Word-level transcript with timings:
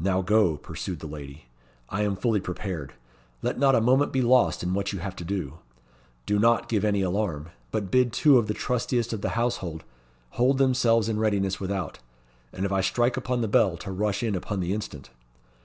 "Now 0.00 0.22
go," 0.22 0.56
pursued 0.56 0.98
the 0.98 1.06
lady; 1.06 1.44
"I 1.88 2.02
am 2.02 2.16
fully 2.16 2.40
prepared. 2.40 2.94
Let 3.42 3.60
not 3.60 3.76
a 3.76 3.80
moment 3.80 4.12
be 4.12 4.20
lost 4.20 4.64
in 4.64 4.74
what 4.74 4.92
you 4.92 4.98
have 4.98 5.14
to 5.14 5.24
do. 5.24 5.58
Do 6.26 6.40
not 6.40 6.68
give 6.68 6.84
any 6.84 7.00
alarm. 7.00 7.50
But 7.70 7.88
bid 7.88 8.12
two 8.12 8.38
of 8.38 8.48
the 8.48 8.54
trustiest 8.54 9.12
of 9.12 9.20
the 9.20 9.28
household 9.38 9.84
hold 10.30 10.58
themselves 10.58 11.08
in 11.08 11.20
readiness 11.20 11.60
without, 11.60 12.00
and 12.52 12.66
if 12.66 12.72
I 12.72 12.80
strike 12.80 13.16
upon 13.16 13.40
the 13.40 13.46
bell 13.46 13.76
to 13.76 13.92
rush 13.92 14.20
in 14.24 14.34
upon 14.34 14.58
the 14.58 14.74
instant. 14.74 15.10